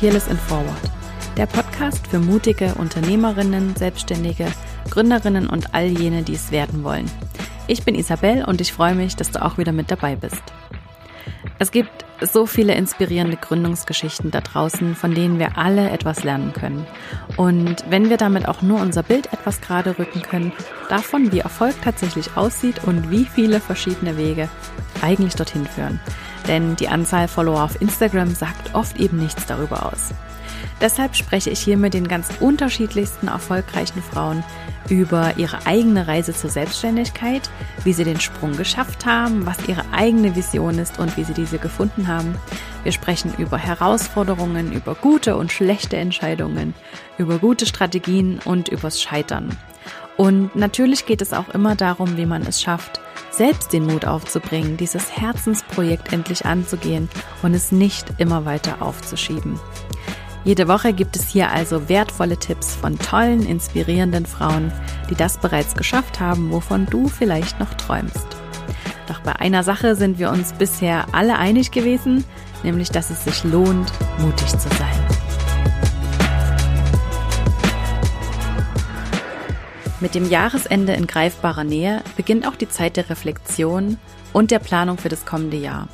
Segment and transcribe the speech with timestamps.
[0.00, 0.80] Fearless in Forward,
[1.36, 4.46] der Podcast für mutige Unternehmerinnen, Selbstständige,
[4.88, 7.04] Gründerinnen und all jene, die es werden wollen.
[7.66, 10.42] Ich bin Isabel und ich freue mich, dass du auch wieder mit dabei bist.
[11.60, 16.86] Es gibt so viele inspirierende Gründungsgeschichten da draußen, von denen wir alle etwas lernen können.
[17.36, 20.52] Und wenn wir damit auch nur unser Bild etwas gerade rücken können,
[20.88, 24.48] davon, wie Erfolg tatsächlich aussieht und wie viele verschiedene Wege
[25.02, 26.00] eigentlich dorthin führen.
[26.48, 30.14] Denn die Anzahl Follower auf Instagram sagt oft eben nichts darüber aus.
[30.80, 34.42] Deshalb spreche ich hier mit den ganz unterschiedlichsten erfolgreichen Frauen
[34.88, 37.50] über ihre eigene Reise zur Selbstständigkeit,
[37.84, 41.58] wie sie den Sprung geschafft haben, was ihre eigene Vision ist und wie sie diese
[41.58, 42.34] gefunden haben.
[42.82, 46.74] Wir sprechen über Herausforderungen, über gute und schlechte Entscheidungen,
[47.18, 49.56] über gute Strategien und übers Scheitern.
[50.16, 53.00] Und natürlich geht es auch immer darum, wie man es schafft,
[53.30, 57.08] selbst den Mut aufzubringen, dieses Herzensprojekt endlich anzugehen
[57.42, 59.58] und es nicht immer weiter aufzuschieben.
[60.42, 64.72] Jede Woche gibt es hier also wertvolle Tipps von tollen, inspirierenden Frauen,
[65.10, 68.26] die das bereits geschafft haben, wovon du vielleicht noch träumst.
[69.06, 72.24] Doch bei einer Sache sind wir uns bisher alle einig gewesen,
[72.62, 75.06] nämlich dass es sich lohnt, mutig zu sein.
[80.00, 83.98] Mit dem Jahresende in greifbarer Nähe beginnt auch die Zeit der Reflexion
[84.32, 85.88] und der Planung für das kommende Jahr.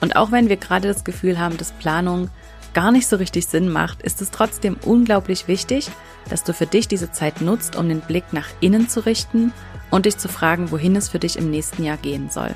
[0.00, 2.30] Und auch wenn wir gerade das Gefühl haben, dass Planung
[2.74, 5.90] gar nicht so richtig Sinn macht, ist es trotzdem unglaublich wichtig,
[6.28, 9.52] dass du für dich diese Zeit nutzt, um den Blick nach innen zu richten
[9.90, 12.54] und dich zu fragen, wohin es für dich im nächsten Jahr gehen soll.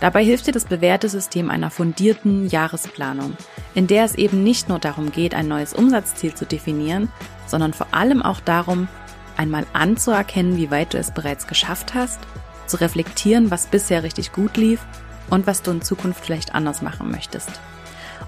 [0.00, 3.36] Dabei hilft dir das bewährte System einer fundierten Jahresplanung,
[3.74, 7.10] in der es eben nicht nur darum geht, ein neues Umsatzziel zu definieren,
[7.46, 8.88] sondern vor allem auch darum,
[9.36, 12.20] einmal anzuerkennen, wie weit du es bereits geschafft hast,
[12.66, 14.80] zu reflektieren, was bisher richtig gut lief
[15.28, 17.60] und was du in Zukunft vielleicht anders machen möchtest.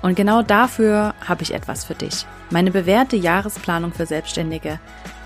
[0.03, 2.27] Und genau dafür habe ich etwas für dich.
[2.51, 4.81] Meine bewährte Jahresplanung für Selbstständige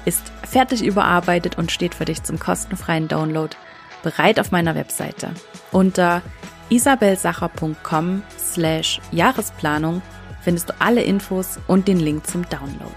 [0.04, 3.56] ist fertig überarbeitet und steht für dich zum kostenfreien Download
[4.02, 5.30] bereit auf meiner Webseite.
[5.72, 6.22] Unter
[6.68, 10.02] isabelsacher.com slash Jahresplanung
[10.42, 12.94] findest du alle Infos und den Link zum Download.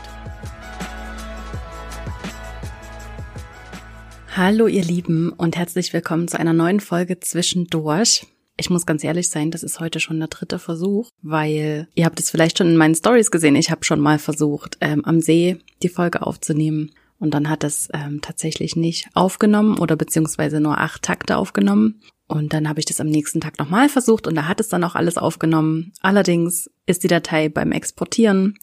[4.35, 8.27] Hallo ihr Lieben und herzlich willkommen zu einer neuen Folge Zwischendurch.
[8.59, 12.19] Ich muss ganz ehrlich sein, das ist heute schon der dritte Versuch, weil ihr habt
[12.19, 13.55] es vielleicht schon in meinen Stories gesehen.
[13.55, 16.91] Ich habe schon mal versucht, ähm, am See die Folge aufzunehmen.
[17.19, 22.01] Und dann hat es ähm, tatsächlich nicht aufgenommen oder beziehungsweise nur acht Takte aufgenommen.
[22.27, 24.83] Und dann habe ich das am nächsten Tag nochmal versucht und da hat es dann
[24.83, 25.93] auch alles aufgenommen.
[26.01, 28.57] Allerdings ist die Datei beim Exportieren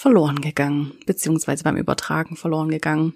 [0.00, 3.12] verloren gegangen, beziehungsweise beim Übertragen verloren gegangen.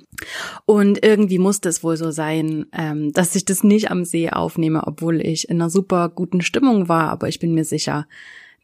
[0.67, 4.87] Und irgendwie musste es wohl so sein, ähm, dass ich das nicht am See aufnehme,
[4.87, 7.09] obwohl ich in einer super guten Stimmung war.
[7.09, 8.07] Aber ich bin mir sicher,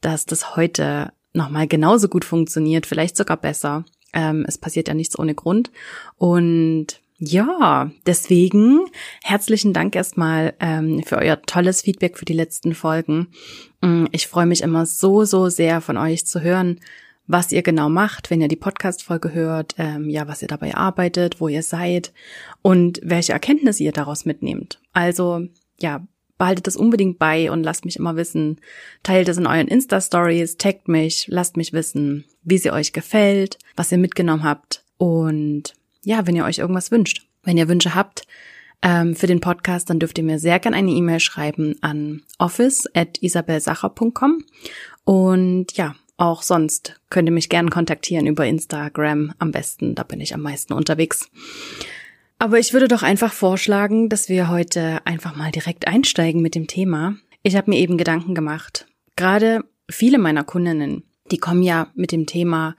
[0.02, 3.86] dass das heute nochmal genauso gut funktioniert, vielleicht sogar besser.
[4.12, 5.70] Ähm, es passiert ja nichts ohne Grund.
[6.18, 8.80] Und ja, deswegen
[9.22, 13.28] herzlichen Dank erstmal ähm, für euer tolles Feedback für die letzten Folgen.
[13.80, 16.80] Mm, ich freue mich immer so, so sehr von euch zu hören,
[17.26, 21.40] was ihr genau macht, wenn ihr die Podcast-Folge hört, ähm, ja, was ihr dabei arbeitet,
[21.40, 22.12] wo ihr seid
[22.62, 24.80] und welche Erkenntnisse ihr daraus mitnehmt.
[24.92, 25.46] Also,
[25.80, 26.06] ja,
[26.38, 28.60] behaltet das unbedingt bei und lasst mich immer wissen.
[29.02, 33.92] Teilt es in euren Insta-Stories, taggt mich, lasst mich wissen, wie sie euch gefällt, was
[33.92, 37.26] ihr mitgenommen habt und ja, wenn ihr euch irgendwas wünscht.
[37.42, 38.26] Wenn ihr Wünsche habt,
[38.82, 42.88] ähm, für den Podcast, dann dürft ihr mir sehr gerne eine E-Mail schreiben an office
[42.94, 44.44] at isabelsacher.com.
[45.04, 50.20] Und ja, auch sonst könnt ihr mich gerne kontaktieren über Instagram am besten, da bin
[50.20, 51.30] ich am meisten unterwegs.
[52.38, 56.66] Aber ich würde doch einfach vorschlagen, dass wir heute einfach mal direkt einsteigen mit dem
[56.66, 57.16] Thema.
[57.42, 58.86] Ich habe mir eben Gedanken gemacht.
[59.16, 62.76] Gerade viele meiner Kundinnen, die kommen ja mit dem Thema,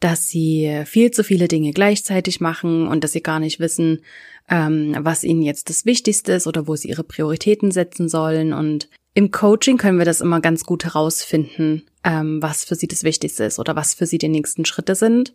[0.00, 4.00] dass sie viel zu viele Dinge gleichzeitig machen und dass sie gar nicht wissen,
[4.48, 8.54] ähm, was ihnen jetzt das Wichtigste ist oder wo sie ihre Prioritäten setzen sollen.
[8.54, 13.04] Und im Coaching können wir das immer ganz gut herausfinden, ähm, was für sie das
[13.04, 15.34] Wichtigste ist oder was für sie die nächsten Schritte sind.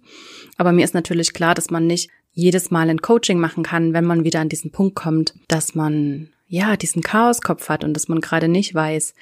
[0.57, 4.05] Aber mir ist natürlich klar, dass man nicht jedes Mal ein Coaching machen kann, wenn
[4.05, 8.21] man wieder an diesen Punkt kommt, dass man ja diesen Chaoskopf hat und dass man
[8.21, 9.13] gerade nicht weiß,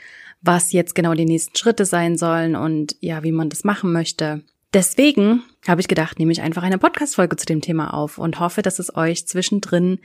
[0.42, 4.44] was jetzt genau die nächsten Schritte sein sollen und ja, wie man das machen möchte.
[4.74, 8.62] Deswegen habe ich gedacht, nehme ich einfach eine Podcast-Folge zu dem Thema auf und hoffe,
[8.62, 10.00] dass es euch zwischendrin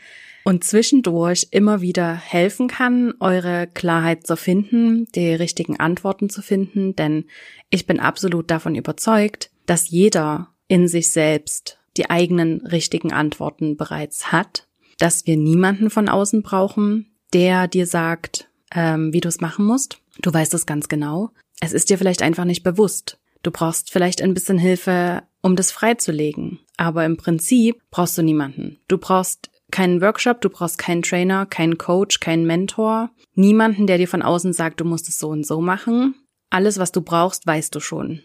[0.45, 6.97] und zwischendurch immer wieder helfen kann, eure Klarheit zu finden, die richtigen Antworten zu finden,
[6.97, 7.27] denn
[7.71, 14.33] ich bin absolut davon überzeugt, dass jeder in sich selbst die eigenen richtigen Antworten bereits
[14.33, 14.67] hat,
[14.99, 20.01] dass wir niemanden von außen brauchen, der dir sagt, ähm, wie du es machen musst.
[20.23, 21.31] Du weißt es ganz genau.
[21.61, 23.19] Es ist dir vielleicht einfach nicht bewusst.
[23.43, 26.61] Du brauchst vielleicht ein bisschen Hilfe, um das freizulegen.
[26.77, 28.79] Aber im Prinzip brauchst du niemanden.
[28.89, 34.09] Du brauchst keinen Workshop, du brauchst keinen Trainer, keinen Coach, keinen Mentor, niemanden, der dir
[34.09, 36.15] von außen sagt, du musst es so und so machen.
[36.51, 38.23] Alles, was du brauchst, weißt du schon.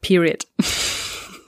[0.00, 0.46] Period.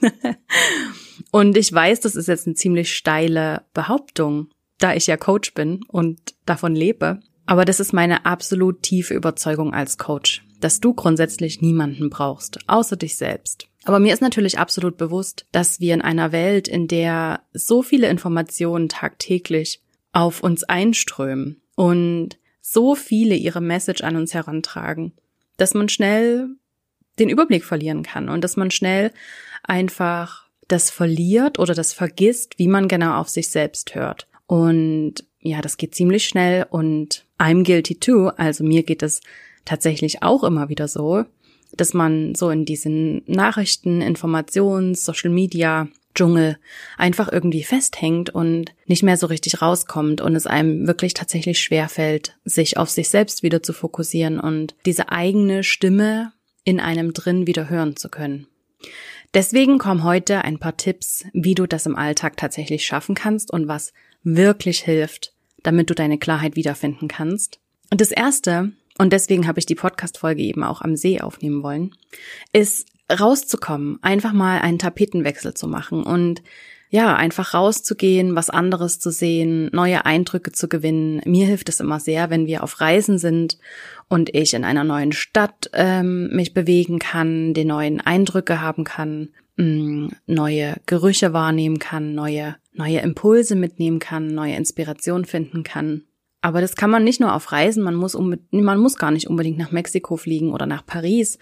[1.31, 5.81] und ich weiß, das ist jetzt eine ziemlich steile Behauptung, da ich ja Coach bin
[5.87, 7.19] und davon lebe.
[7.45, 12.95] Aber das ist meine absolut tiefe Überzeugung als Coach, dass du grundsätzlich niemanden brauchst, außer
[12.95, 13.67] dich selbst.
[13.83, 18.09] Aber mir ist natürlich absolut bewusst, dass wir in einer Welt, in der so viele
[18.09, 19.81] Informationen tagtäglich
[20.11, 25.13] auf uns einströmen und so viele ihre Message an uns herantragen,
[25.57, 26.49] dass man schnell
[27.19, 29.11] den Überblick verlieren kann und dass man schnell
[29.63, 34.27] einfach das verliert oder das vergisst, wie man genau auf sich selbst hört.
[34.47, 38.29] Und ja, das geht ziemlich schnell und I'm guilty too.
[38.35, 39.21] Also mir geht es
[39.63, 41.23] tatsächlich auch immer wieder so,
[41.77, 46.57] dass man so in diesen Nachrichten, Informations, Social Media Dschungel
[46.97, 52.37] einfach irgendwie festhängt und nicht mehr so richtig rauskommt und es einem wirklich tatsächlich schwerfällt,
[52.45, 56.31] sich auf sich selbst wieder zu fokussieren und diese eigene Stimme
[56.63, 58.47] in einem drin wieder hören zu können.
[59.35, 63.67] Deswegen kommen heute ein paar Tipps, wie du das im Alltag tatsächlich schaffen kannst und
[63.67, 63.91] was
[64.23, 65.34] wirklich hilft,
[65.65, 67.59] damit du deine Klarheit wiederfinden kannst.
[67.91, 71.95] Und das erste, und deswegen habe ich die Podcast-Folge eben auch am See aufnehmen wollen,
[72.53, 76.41] ist rauszukommen, einfach mal einen Tapetenwechsel zu machen und
[76.89, 81.21] ja, einfach rauszugehen, was anderes zu sehen, neue Eindrücke zu gewinnen.
[81.25, 83.57] Mir hilft es immer sehr, wenn wir auf Reisen sind
[84.07, 89.29] und ich in einer neuen Stadt ähm, mich bewegen kann, die neuen Eindrücke haben kann,
[89.57, 96.03] mm, neue Gerüche wahrnehmen kann, neue neue Impulse mitnehmen kann, neue Inspiration finden kann.
[96.41, 98.15] Aber das kann man nicht nur auf Reisen, man muss,
[98.51, 101.39] man muss gar nicht unbedingt nach Mexiko fliegen oder nach Paris.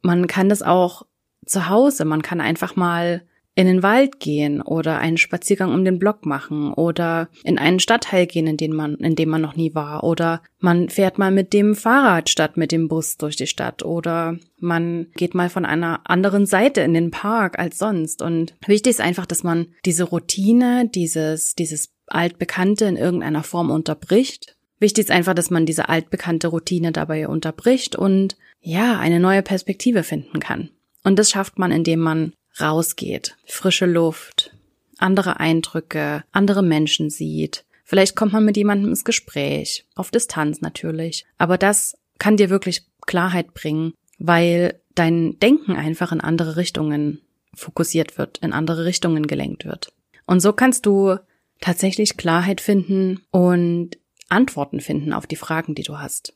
[0.00, 1.02] Man kann das auch
[1.44, 3.22] zu Hause, man kann einfach mal
[3.56, 8.26] in den Wald gehen oder einen Spaziergang um den Block machen oder in einen Stadtteil
[8.26, 11.54] gehen, in dem man, in dem man noch nie war oder man fährt mal mit
[11.54, 16.00] dem Fahrrad statt mit dem Bus durch die Stadt oder man geht mal von einer
[16.04, 20.88] anderen Seite in den Park als sonst und wichtig ist einfach, dass man diese Routine,
[20.94, 24.54] dieses, dieses altbekannte in irgendeiner Form unterbricht.
[24.78, 30.02] Wichtig ist einfach, dass man diese altbekannte Routine dabei unterbricht und ja, eine neue Perspektive
[30.02, 30.68] finden kann.
[31.04, 34.52] Und das schafft man, indem man rausgeht, frische Luft,
[34.98, 37.64] andere Eindrücke, andere Menschen sieht.
[37.84, 41.24] Vielleicht kommt man mit jemandem ins Gespräch, auf Distanz natürlich.
[41.38, 47.20] Aber das kann dir wirklich Klarheit bringen, weil dein Denken einfach in andere Richtungen
[47.54, 49.92] fokussiert wird, in andere Richtungen gelenkt wird.
[50.26, 51.16] Und so kannst du
[51.60, 53.98] tatsächlich Klarheit finden und
[54.28, 56.34] Antworten finden auf die Fragen, die du hast.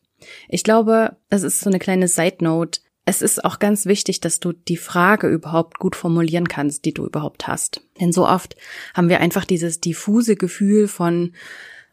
[0.49, 2.81] Ich glaube, es ist so eine kleine Side Note.
[3.11, 7.05] Es ist auch ganz wichtig, dass du die Frage überhaupt gut formulieren kannst, die du
[7.05, 7.81] überhaupt hast.
[8.01, 8.55] Denn so oft
[8.95, 11.33] haben wir einfach dieses diffuse Gefühl von,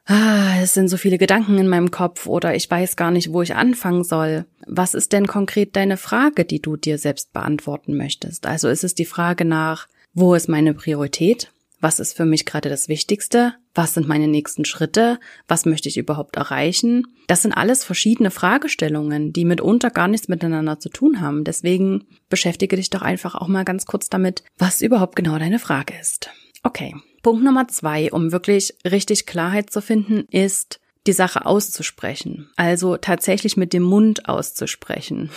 [0.06, 3.42] ah, es sind so viele Gedanken in meinem Kopf oder ich weiß gar nicht, wo
[3.42, 4.46] ich anfangen soll.
[4.68, 8.46] Was ist denn konkret deine Frage, die du dir selbst beantworten möchtest?
[8.46, 11.50] Also ist es die Frage nach, wo ist meine Priorität?
[11.80, 13.54] Was ist für mich gerade das Wichtigste?
[13.76, 15.20] Was sind meine nächsten Schritte?
[15.48, 17.06] Was möchte ich überhaupt erreichen?
[17.28, 21.44] Das sind alles verschiedene Fragestellungen, die mitunter gar nichts miteinander zu tun haben.
[21.44, 25.94] Deswegen beschäftige dich doch einfach auch mal ganz kurz damit, was überhaupt genau deine Frage
[26.00, 26.30] ist.
[26.64, 26.96] Okay.
[27.22, 32.50] Punkt Nummer zwei, um wirklich richtig Klarheit zu finden, ist, die Sache auszusprechen.
[32.56, 35.30] Also tatsächlich mit dem Mund auszusprechen.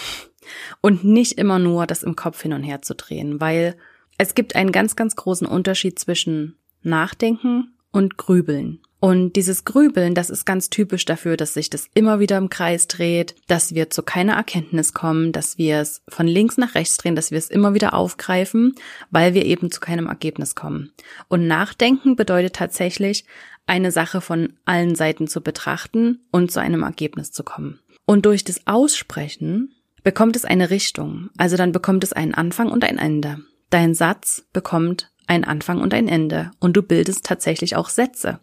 [0.80, 3.76] Und nicht immer nur das im Kopf hin und her zu drehen, weil
[4.20, 8.80] es gibt einen ganz, ganz großen Unterschied zwischen Nachdenken und Grübeln.
[9.00, 12.86] Und dieses Grübeln, das ist ganz typisch dafür, dass sich das immer wieder im Kreis
[12.86, 17.16] dreht, dass wir zu keiner Erkenntnis kommen, dass wir es von links nach rechts drehen,
[17.16, 18.74] dass wir es immer wieder aufgreifen,
[19.10, 20.92] weil wir eben zu keinem Ergebnis kommen.
[21.28, 23.24] Und Nachdenken bedeutet tatsächlich,
[23.66, 27.80] eine Sache von allen Seiten zu betrachten und zu einem Ergebnis zu kommen.
[28.04, 32.84] Und durch das Aussprechen bekommt es eine Richtung, also dann bekommt es einen Anfang und
[32.84, 33.38] ein Ende.
[33.70, 38.40] Dein Satz bekommt ein Anfang und ein Ende und du bildest tatsächlich auch Sätze.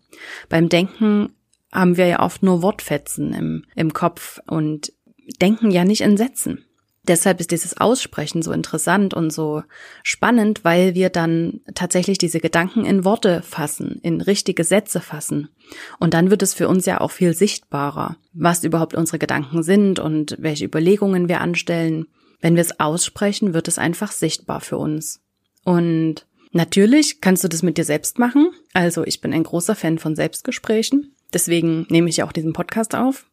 [0.47, 1.35] Beim Denken
[1.71, 4.93] haben wir ja oft nur Wortfetzen im, im Kopf und
[5.41, 6.63] denken ja nicht in Sätzen.
[7.07, 9.63] Deshalb ist dieses Aussprechen so interessant und so
[10.03, 15.47] spannend, weil wir dann tatsächlich diese Gedanken in Worte fassen, in richtige Sätze fassen.
[15.99, 19.99] Und dann wird es für uns ja auch viel sichtbarer, was überhaupt unsere Gedanken sind
[19.99, 22.07] und welche Überlegungen wir anstellen.
[22.41, 25.21] Wenn wir es aussprechen, wird es einfach sichtbar für uns.
[25.63, 28.51] Und natürlich kannst du das mit dir selbst machen.
[28.73, 31.13] Also ich bin ein großer Fan von Selbstgesprächen.
[31.33, 33.25] Deswegen nehme ich auch diesen Podcast auf.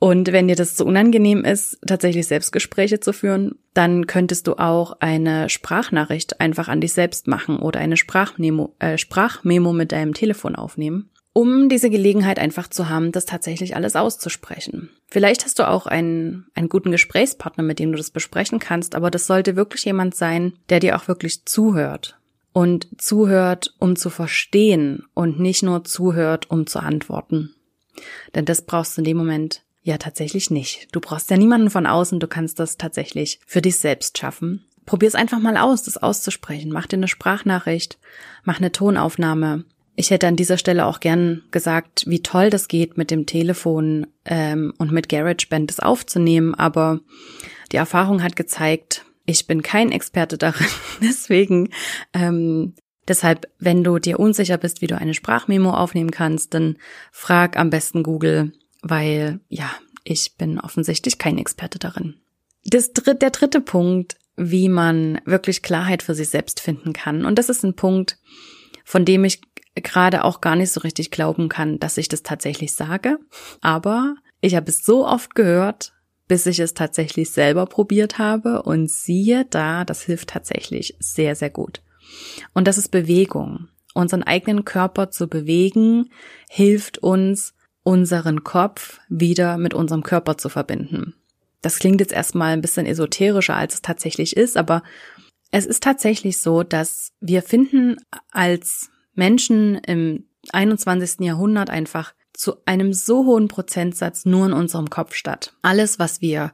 [0.00, 4.92] Und wenn dir das zu unangenehm ist, tatsächlich Selbstgespräche zu führen, dann könntest du auch
[5.00, 10.54] eine Sprachnachricht einfach an dich selbst machen oder eine Sprachmemo, äh, Sprachmemo mit deinem Telefon
[10.54, 14.90] aufnehmen, um diese Gelegenheit einfach zu haben, das tatsächlich alles auszusprechen.
[15.06, 19.08] Vielleicht hast du auch einen, einen guten Gesprächspartner, mit dem du das besprechen kannst, aber
[19.08, 22.18] das sollte wirklich jemand sein, der dir auch wirklich zuhört
[22.52, 27.54] und zuhört, um zu verstehen und nicht nur zuhört, um zu antworten.
[28.34, 30.88] Denn das brauchst du in dem Moment ja, tatsächlich nicht.
[30.90, 34.64] Du brauchst ja niemanden von außen, du kannst das tatsächlich für dich selbst schaffen.
[34.86, 36.72] Probier es einfach mal aus, das auszusprechen.
[36.72, 37.96] Mach dir eine Sprachnachricht,
[38.42, 39.66] mach eine Tonaufnahme.
[39.98, 44.06] Ich hätte an dieser Stelle auch gern gesagt, wie toll das geht, mit dem Telefon
[44.24, 47.00] ähm, und mit GarageBand das aufzunehmen, aber
[47.72, 50.68] die Erfahrung hat gezeigt, ich bin kein Experte darin.
[51.02, 51.70] Deswegen
[52.14, 52.74] ähm,
[53.08, 56.76] Deshalb, wenn du dir unsicher bist, wie du eine Sprachmemo aufnehmen kannst, dann
[57.10, 58.52] frag am besten Google,
[58.82, 59.68] weil ja,
[60.04, 62.20] ich bin offensichtlich kein Experte darin.
[62.64, 67.24] Das dritt, der dritte Punkt, wie man wirklich Klarheit für sich selbst finden kann.
[67.24, 68.18] Und das ist ein Punkt,
[68.84, 69.40] von dem ich
[69.80, 73.18] gerade auch gar nicht so richtig glauben kann, dass ich das tatsächlich sage.
[73.60, 75.92] Aber ich habe es so oft gehört,
[76.28, 81.50] bis ich es tatsächlich selber probiert habe und siehe da, das hilft tatsächlich sehr, sehr
[81.50, 81.82] gut.
[82.54, 83.68] Und das ist Bewegung.
[83.94, 86.10] Unseren eigenen Körper zu bewegen
[86.48, 91.14] hilft uns, unseren Kopf wieder mit unserem Körper zu verbinden.
[91.62, 94.82] Das klingt jetzt erstmal ein bisschen esoterischer, als es tatsächlich ist, aber
[95.50, 97.96] es ist tatsächlich so, dass wir finden
[98.30, 101.26] als Menschen im 21.
[101.26, 105.52] Jahrhundert einfach zu einem so hohen Prozentsatz nur in unserem Kopf statt.
[105.60, 106.52] Alles, was wir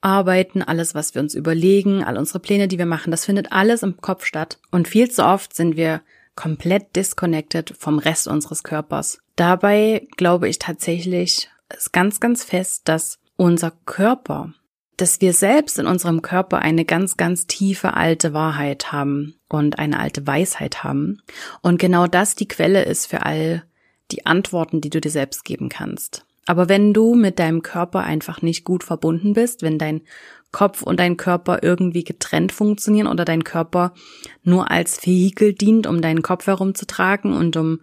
[0.00, 3.82] arbeiten, alles, was wir uns überlegen, all unsere Pläne, die wir machen, das findet alles
[3.82, 4.58] im Kopf statt.
[4.70, 6.00] Und viel zu oft sind wir
[6.34, 9.18] komplett disconnected vom Rest unseres Körpers.
[9.36, 14.54] Dabei glaube ich tatsächlich ist ganz, ganz fest, dass unser Körper,
[14.98, 19.98] dass wir selbst in unserem Körper eine ganz, ganz tiefe alte Wahrheit haben und eine
[19.98, 21.22] alte Weisheit haben.
[21.62, 23.64] Und genau das die Quelle ist für all
[24.10, 26.26] die Antworten, die du dir selbst geben kannst.
[26.46, 30.00] Aber wenn du mit deinem Körper einfach nicht gut verbunden bist, wenn dein
[30.50, 33.92] Kopf und dein Körper irgendwie getrennt funktionieren oder dein Körper
[34.42, 37.80] nur als Vehikel dient, um deinen Kopf herumzutragen und um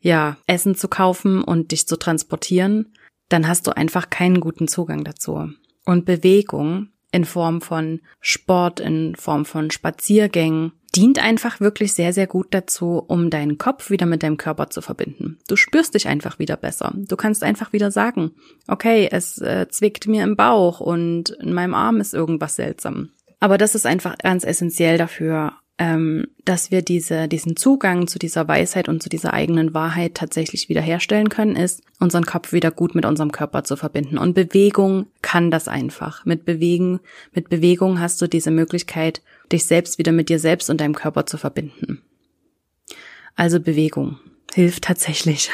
[0.00, 2.92] ja, Essen zu kaufen und dich zu transportieren,
[3.28, 5.50] dann hast du einfach keinen guten Zugang dazu.
[5.86, 12.26] Und Bewegung in Form von Sport, in Form von Spaziergängen, dient einfach wirklich sehr, sehr
[12.26, 15.38] gut dazu, um deinen Kopf wieder mit deinem Körper zu verbinden.
[15.48, 16.92] Du spürst dich einfach wieder besser.
[16.94, 18.32] Du kannst einfach wieder sagen,
[18.66, 23.10] okay, es äh, zwickt mir im Bauch und in meinem Arm ist irgendwas seltsam.
[23.40, 28.48] Aber das ist einfach ganz essentiell dafür, ähm, dass wir diese, diesen Zugang zu dieser
[28.48, 33.04] Weisheit und zu dieser eigenen Wahrheit tatsächlich wiederherstellen können, ist, unseren Kopf wieder gut mit
[33.04, 34.16] unserem Körper zu verbinden.
[34.16, 36.24] Und Bewegung kann das einfach.
[36.24, 37.00] Mit Bewegen,
[37.34, 39.20] mit Bewegung hast du diese Möglichkeit,
[39.52, 42.00] dich selbst wieder mit dir selbst und deinem Körper zu verbinden.
[43.34, 44.18] Also Bewegung
[44.54, 45.50] hilft tatsächlich.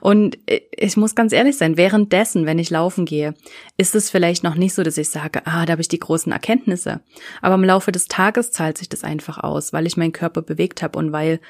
[0.00, 3.34] Und ich muss ganz ehrlich sein, währenddessen, wenn ich laufen gehe,
[3.76, 6.32] ist es vielleicht noch nicht so, dass ich sage, ah, da habe ich die großen
[6.32, 7.00] Erkenntnisse.
[7.40, 10.82] Aber im Laufe des Tages zahlt sich das einfach aus, weil ich meinen Körper bewegt
[10.82, 11.40] habe und weil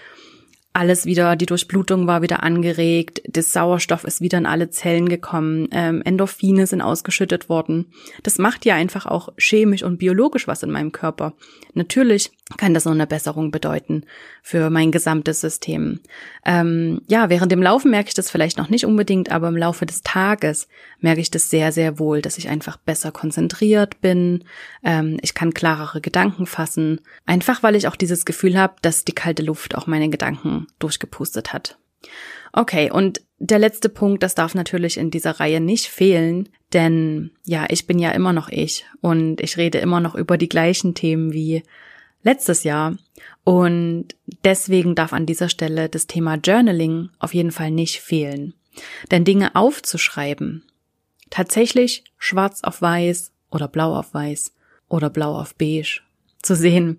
[0.74, 5.68] alles wieder, die Durchblutung war wieder angeregt, das Sauerstoff ist wieder in alle Zellen gekommen,
[5.70, 7.92] ähm, Endorphine sind ausgeschüttet worden.
[8.22, 11.34] Das macht ja einfach auch chemisch und biologisch was in meinem Körper.
[11.74, 14.04] Natürlich kann das noch eine Besserung bedeuten
[14.42, 16.00] für mein gesamtes System.
[16.44, 19.86] Ähm, ja, während dem Laufen merke ich das vielleicht noch nicht unbedingt, aber im Laufe
[19.86, 20.68] des Tages
[21.00, 24.44] merke ich das sehr, sehr wohl, dass ich einfach besser konzentriert bin.
[24.82, 27.00] Ähm, ich kann klarere Gedanken fassen.
[27.26, 31.52] Einfach weil ich auch dieses Gefühl habe, dass die kalte Luft auch meine Gedanken durchgepustet
[31.52, 31.78] hat.
[32.52, 37.66] Okay, und der letzte Punkt, das darf natürlich in dieser Reihe nicht fehlen, denn ja,
[37.68, 41.32] ich bin ja immer noch ich und ich rede immer noch über die gleichen Themen
[41.32, 41.62] wie
[42.22, 42.96] letztes Jahr.
[43.44, 44.08] Und
[44.44, 48.54] deswegen darf an dieser Stelle das Thema Journaling auf jeden Fall nicht fehlen.
[49.10, 50.64] Denn Dinge aufzuschreiben,
[51.30, 54.54] tatsächlich schwarz auf weiß oder blau auf weiß
[54.88, 56.00] oder blau auf beige
[56.42, 56.98] zu sehen,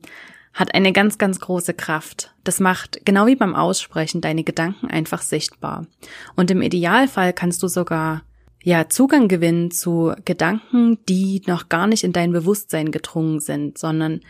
[0.53, 2.34] hat eine ganz, ganz große Kraft.
[2.44, 5.88] Das macht, genau wie beim Aussprechen, deine Gedanken einfach sichtbar.
[6.36, 8.22] Und im Idealfall kannst du sogar
[8.63, 14.22] ja, Zugang gewinnen zu Gedanken, die noch gar nicht in dein Bewusstsein gedrungen sind, sondern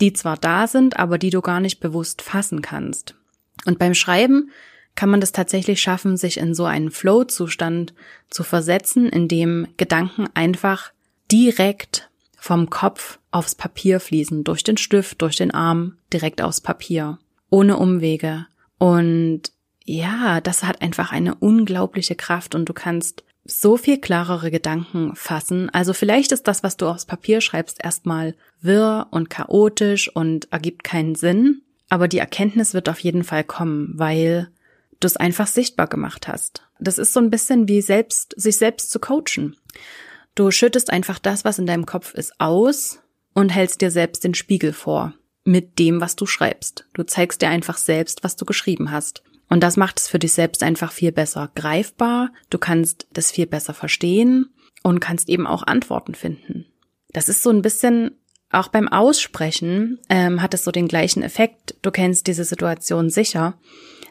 [0.00, 3.14] die zwar da sind, aber die du gar nicht bewusst fassen kannst.
[3.66, 4.50] Und beim Schreiben
[4.94, 7.94] kann man das tatsächlich schaffen, sich in so einen Flow-Zustand
[8.30, 10.92] zu versetzen, in dem Gedanken einfach
[11.30, 17.18] direkt vom Kopf aufs Papier fließen, durch den Stift, durch den Arm, direkt aufs Papier,
[17.50, 18.46] ohne Umwege.
[18.78, 19.52] Und
[19.84, 25.70] ja, das hat einfach eine unglaubliche Kraft und du kannst so viel klarere Gedanken fassen.
[25.70, 30.84] Also vielleicht ist das, was du aufs Papier schreibst, erstmal wirr und chaotisch und ergibt
[30.84, 31.62] keinen Sinn.
[31.88, 34.50] Aber die Erkenntnis wird auf jeden Fall kommen, weil
[35.00, 36.62] du es einfach sichtbar gemacht hast.
[36.78, 39.56] Das ist so ein bisschen wie selbst, sich selbst zu coachen.
[40.34, 43.00] Du schüttest einfach das, was in deinem Kopf ist, aus
[43.32, 45.14] und hältst dir selbst den Spiegel vor
[45.44, 46.86] mit dem, was du schreibst.
[46.92, 49.22] Du zeigst dir einfach selbst, was du geschrieben hast.
[49.48, 52.30] Und das macht es für dich selbst einfach viel besser greifbar.
[52.50, 54.52] Du kannst das viel besser verstehen
[54.82, 56.66] und kannst eben auch Antworten finden.
[57.12, 58.12] Das ist so ein bisschen
[58.50, 61.76] auch beim Aussprechen ähm, hat es so den gleichen Effekt.
[61.82, 63.58] Du kennst diese Situation sicher,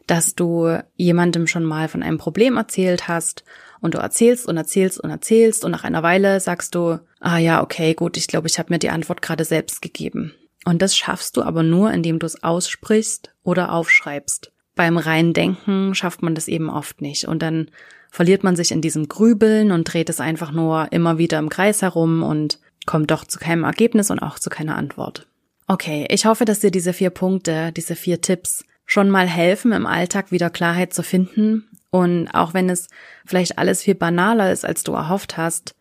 [0.06, 3.44] dass du jemandem schon mal von einem Problem erzählt hast
[3.82, 7.64] und du erzählst und erzählst und erzählst und nach einer Weile sagst du, ah ja,
[7.64, 10.34] okay, gut, ich glaube, ich habe mir die Antwort gerade selbst gegeben.
[10.66, 15.94] Und das schaffst du aber nur, indem du es aussprichst oder aufschreibst beim reinen Denken
[15.94, 17.26] schafft man das eben oft nicht.
[17.26, 17.70] Und dann
[18.10, 21.82] verliert man sich in diesem Grübeln und dreht es einfach nur immer wieder im Kreis
[21.82, 25.28] herum und kommt doch zu keinem Ergebnis und auch zu keiner Antwort.
[25.68, 29.86] Okay, ich hoffe, dass dir diese vier Punkte, diese vier Tipps schon mal helfen, im
[29.86, 31.68] Alltag wieder Klarheit zu finden.
[31.92, 32.88] Und auch wenn es
[33.26, 35.76] vielleicht alles viel banaler ist, als du erhofft hast,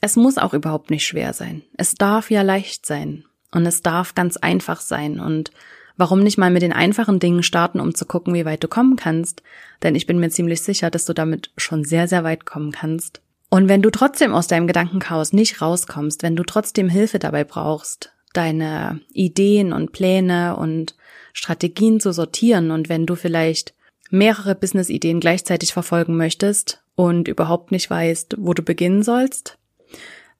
[0.00, 1.62] es muss auch überhaupt nicht schwer sein.
[1.76, 3.24] Es darf ja leicht sein.
[3.50, 5.18] Und es darf ganz einfach sein.
[5.18, 5.50] Und
[5.96, 8.96] Warum nicht mal mit den einfachen Dingen starten, um zu gucken, wie weit du kommen
[8.96, 9.42] kannst?
[9.82, 13.22] Denn ich bin mir ziemlich sicher, dass du damit schon sehr, sehr weit kommen kannst.
[13.48, 18.12] Und wenn du trotzdem aus deinem Gedankenchaos nicht rauskommst, wenn du trotzdem Hilfe dabei brauchst,
[18.32, 20.94] deine Ideen und Pläne und
[21.32, 23.74] Strategien zu sortieren und wenn du vielleicht
[24.10, 29.58] mehrere Business-Ideen gleichzeitig verfolgen möchtest und überhaupt nicht weißt, wo du beginnen sollst,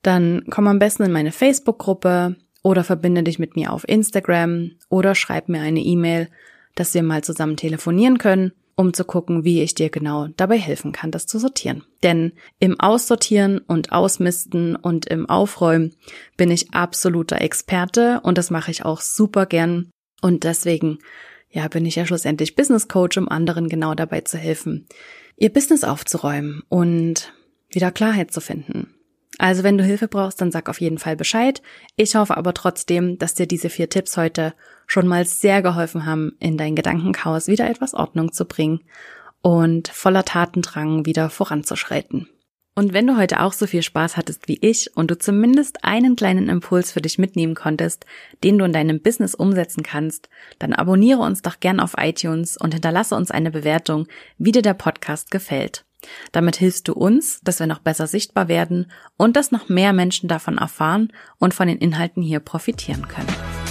[0.02, 2.36] dann komm am besten in meine Facebook-Gruppe
[2.66, 6.28] oder verbinde dich mit mir auf Instagram oder schreib mir eine E-Mail,
[6.74, 10.90] dass wir mal zusammen telefonieren können, um zu gucken, wie ich dir genau dabei helfen
[10.90, 11.84] kann, das zu sortieren.
[12.02, 15.94] Denn im Aussortieren und Ausmisten und im Aufräumen
[16.36, 19.88] bin ich absoluter Experte und das mache ich auch super gern.
[20.20, 20.98] Und deswegen,
[21.48, 24.88] ja, bin ich ja schlussendlich Business Coach, um anderen genau dabei zu helfen,
[25.36, 27.32] ihr Business aufzuräumen und
[27.70, 28.95] wieder Klarheit zu finden.
[29.38, 31.60] Also wenn du Hilfe brauchst, dann sag auf jeden Fall Bescheid.
[31.96, 34.54] Ich hoffe aber trotzdem, dass dir diese vier Tipps heute
[34.86, 38.80] schon mal sehr geholfen haben, in dein Gedankenchaos wieder etwas Ordnung zu bringen
[39.42, 42.28] und voller Tatendrang wieder voranzuschreiten.
[42.78, 46.14] Und wenn du heute auch so viel Spaß hattest wie ich und du zumindest einen
[46.14, 48.04] kleinen Impuls für dich mitnehmen konntest,
[48.44, 52.74] den du in deinem Business umsetzen kannst, dann abonniere uns doch gern auf iTunes und
[52.74, 55.85] hinterlasse uns eine Bewertung, wie dir der Podcast gefällt.
[56.32, 60.28] Damit hilfst du uns, dass wir noch besser sichtbar werden und dass noch mehr Menschen
[60.28, 63.65] davon erfahren und von den Inhalten hier profitieren können.